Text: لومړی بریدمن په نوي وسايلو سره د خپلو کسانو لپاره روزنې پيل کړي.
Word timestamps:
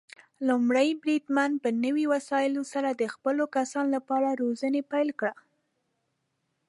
لومړی 0.47 0.89
بریدمن 1.01 1.51
په 1.63 1.69
نوي 1.83 2.05
وسايلو 2.13 2.61
سره 2.73 2.89
د 2.91 3.03
خپلو 3.13 3.43
کسانو 3.55 3.93
لپاره 3.95 4.37
روزنې 4.41 4.81
پيل 4.91 5.09
کړي. 5.19 5.33